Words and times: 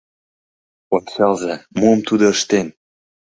—Ончалза, 0.95 1.53
мом 1.79 1.99
тудо 2.07 2.25
ыштен! 2.35 2.67